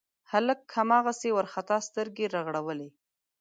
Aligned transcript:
هلک 0.31 0.61
هماغسې 0.77 1.29
وارخطا 1.33 1.77
سترګې 1.89 2.25
رغړولې. 2.35 2.89